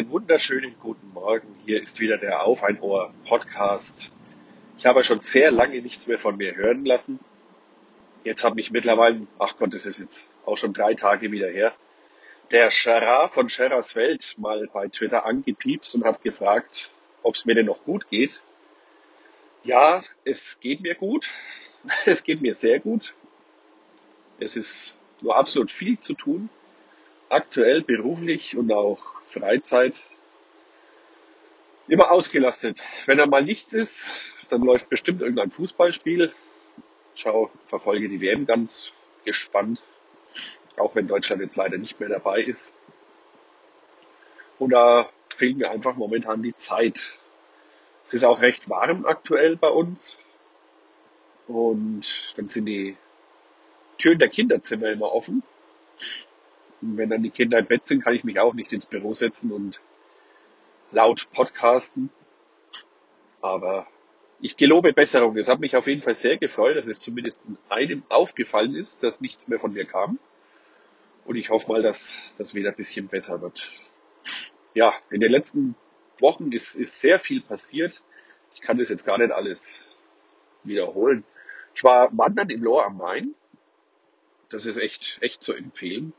[0.00, 1.60] Einen wunderschönen guten Morgen.
[1.66, 4.10] Hier ist wieder der Auf ein Ohr Podcast.
[4.78, 7.20] Ich habe schon sehr lange nichts mehr von mir hören lassen.
[8.24, 11.74] Jetzt habe ich mittlerweile, ach Gott, das ist jetzt auch schon drei Tage wieder her,
[12.50, 16.90] der Schara von Scherras Welt mal bei Twitter angepiepst und hat gefragt,
[17.22, 18.40] ob es mir denn noch gut geht.
[19.64, 21.28] Ja, es geht mir gut.
[22.06, 23.14] Es geht mir sehr gut.
[24.38, 26.48] Es ist nur absolut viel zu tun.
[27.30, 30.04] Aktuell beruflich und auch Freizeit.
[31.86, 32.80] Immer ausgelastet.
[33.06, 36.32] Wenn da mal nichts ist, dann läuft bestimmt irgendein Fußballspiel.
[37.14, 38.92] Schau, verfolge die WM ganz
[39.24, 39.84] gespannt.
[40.76, 42.74] Auch wenn Deutschland jetzt leider nicht mehr dabei ist.
[44.58, 47.16] Und da fehlt mir einfach momentan die Zeit.
[48.04, 50.18] Es ist auch recht warm aktuell bei uns.
[51.46, 52.96] Und dann sind die
[53.98, 55.44] Türen der Kinderzimmer immer offen.
[56.80, 59.52] Wenn dann die Kinder im Bett sind, kann ich mich auch nicht ins Büro setzen
[59.52, 59.80] und
[60.92, 62.10] laut podcasten.
[63.42, 63.86] Aber
[64.40, 65.36] ich gelobe Besserung.
[65.36, 69.20] Es hat mich auf jeden Fall sehr gefreut, dass es zumindest einem aufgefallen ist, dass
[69.20, 70.18] nichts mehr von mir kam.
[71.24, 73.62] Und ich hoffe mal, dass das wieder ein bisschen besser wird.
[74.74, 75.74] Ja, in den letzten
[76.18, 78.02] Wochen ist, ist sehr viel passiert.
[78.54, 79.86] Ich kann das jetzt gar nicht alles
[80.64, 81.24] wiederholen.
[81.74, 83.34] Ich war wandern im Lohr am Main.
[84.48, 86.12] Das ist echt, echt zu empfehlen.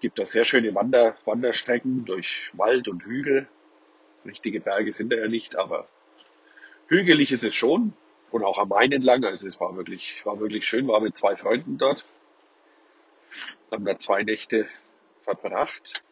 [0.00, 3.46] Gibt da sehr schöne Wander, Wanderstrecken durch Wald und Hügel.
[4.24, 5.88] Richtige Berge sind da ja nicht, aber
[6.88, 7.92] hügelig ist es schon.
[8.30, 9.24] Und auch am Main entlang.
[9.24, 10.88] Also es war wirklich, war wirklich schön.
[10.88, 12.04] War mit zwei Freunden dort.
[13.70, 14.66] Haben da zwei Nächte
[15.22, 16.02] verbracht.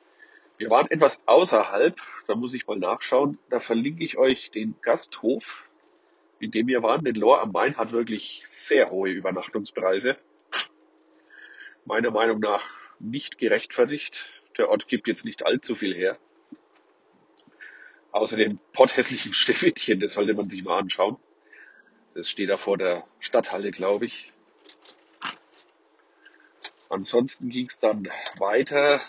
[0.58, 3.38] Wir waren etwas außerhalb, da muss ich mal nachschauen.
[3.48, 5.64] Da verlinke ich euch den Gasthof,
[6.40, 7.04] in dem wir waren.
[7.04, 10.16] Den Lohr am Main hat wirklich sehr hohe Übernachtungspreise.
[11.84, 12.68] Meiner Meinung nach
[13.00, 14.30] nicht gerechtfertigt.
[14.56, 16.18] Der Ort gibt jetzt nicht allzu viel her.
[18.12, 21.16] Außer dem potthässlichen Schneewittchen, das sollte man sich mal anschauen.
[22.14, 24.32] Das steht da vor der Stadthalle, glaube ich.
[26.88, 29.00] Ansonsten ging es dann weiter.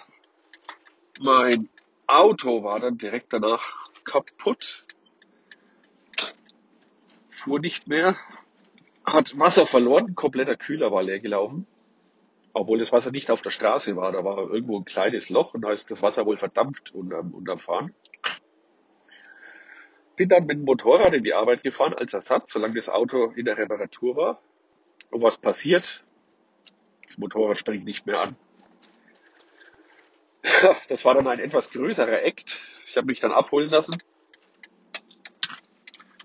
[1.20, 1.70] Mein
[2.08, 4.86] Auto war dann direkt danach kaputt.
[7.30, 8.18] Fuhr nicht mehr.
[9.06, 10.14] Hat Wasser verloren.
[10.14, 11.66] Kompletter Kühler war leer gelaufen.
[12.60, 14.12] Obwohl das Wasser nicht auf der Straße war.
[14.12, 17.58] Da war irgendwo ein kleines Loch und da ist das Wasser wohl verdampft unterm, unterm
[17.58, 17.96] Fahren.
[20.18, 23.46] Bin dann mit dem Motorrad in die Arbeit gefahren als Ersatz, solange das Auto in
[23.46, 24.42] der Reparatur war.
[25.10, 26.04] Und was passiert?
[27.06, 28.36] Das Motorrad springt nicht mehr an.
[30.90, 32.62] Das war dann ein etwas größerer Act.
[32.88, 33.98] Ich habe mich dann abholen lassen.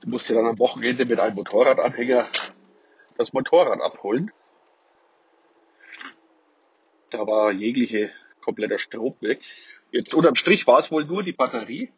[0.00, 2.28] Ich musste dann am Wochenende mit einem Motorradanhänger
[3.16, 4.32] das Motorrad abholen.
[7.14, 8.10] Da war jegliche
[8.40, 9.40] kompletter Strom weg.
[9.92, 11.92] Jetzt unterm Strich war es wohl nur die Batterie.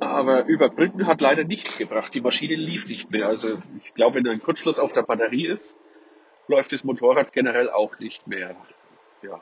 [0.00, 2.12] Aber überbrücken hat leider nichts gebracht.
[2.14, 3.28] Die Maschine lief nicht mehr.
[3.28, 5.76] Also ich glaube, wenn ein Kurzschluss auf der Batterie ist,
[6.48, 8.56] läuft das Motorrad generell auch nicht mehr.
[9.22, 9.40] Ja.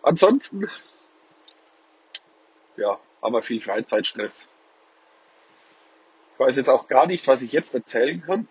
[0.00, 0.70] Ansonsten,
[2.78, 4.48] ja, haben wir viel Freizeitstress.
[6.32, 8.48] Ich weiß jetzt auch gar nicht, was ich jetzt erzählen kann.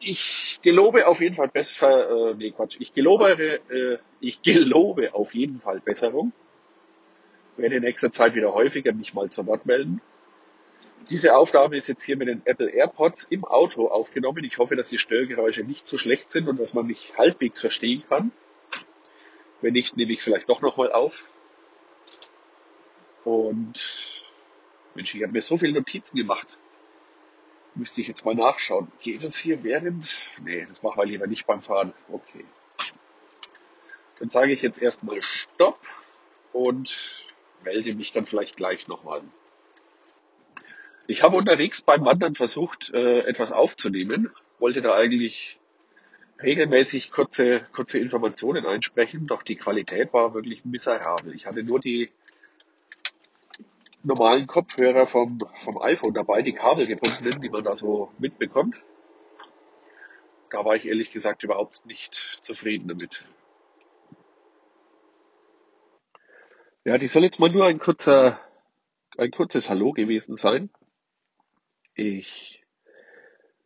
[0.00, 5.34] Ich gelobe auf jeden Fall besser, äh, nee Quatsch, ich gelobe, äh, ich gelobe auf
[5.34, 6.32] jeden Fall Besserung.
[7.56, 10.00] Werde in nächster Zeit wieder häufiger mich mal zu Wort melden.
[11.10, 14.44] Diese Aufnahme ist jetzt hier mit den Apple AirPods im Auto aufgenommen.
[14.44, 18.04] Ich hoffe, dass die Störgeräusche nicht so schlecht sind und dass man mich halbwegs verstehen
[18.08, 18.30] kann.
[19.60, 21.24] Wenn nicht, nehme ich es vielleicht doch nochmal auf.
[23.24, 23.74] Und
[24.94, 26.58] Mensch, ich habe mir so viele Notizen gemacht.
[27.78, 28.90] Müsste ich jetzt mal nachschauen.
[29.00, 30.20] Geht das hier während?
[30.42, 31.92] Nee, das machen wir lieber nicht beim Fahren.
[32.10, 32.44] Okay.
[34.18, 35.78] Dann sage ich jetzt erstmal Stopp
[36.52, 37.24] und
[37.62, 39.20] melde mich dann vielleicht gleich nochmal.
[41.06, 45.56] Ich habe unterwegs beim Wandern versucht, äh, etwas aufzunehmen, wollte da eigentlich
[46.42, 51.32] regelmäßig kurze, kurze Informationen einsprechen, doch die Qualität war wirklich miserabel.
[51.32, 52.10] Ich hatte nur die
[54.02, 58.76] normalen Kopfhörer vom, vom iPhone dabei, die kabelgebundenen, die man da so mitbekommt.
[60.50, 63.24] Da war ich ehrlich gesagt überhaupt nicht zufrieden damit.
[66.84, 68.40] Ja, die soll jetzt mal nur ein kurzer,
[69.18, 70.70] ein kurzes Hallo gewesen sein.
[71.94, 72.64] Ich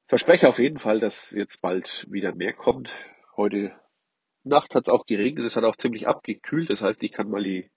[0.08, 2.90] verspreche auf jeden Fall, dass jetzt bald wieder mehr kommt.
[3.36, 3.78] Heute
[4.44, 6.68] Nacht hat es auch geregnet, es hat auch ziemlich abgekühlt.
[6.68, 7.70] Das heißt, ich kann mal die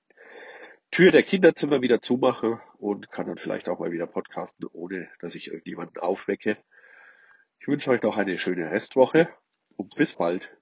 [0.96, 5.36] Tür der Kinderzimmer wieder zumachen und kann dann vielleicht auch mal wieder podcasten, ohne dass
[5.36, 6.58] ich irgendjemanden aufwecke.
[7.60, 9.28] Ich wünsche euch noch eine schöne Restwoche
[9.76, 10.58] und bis bald.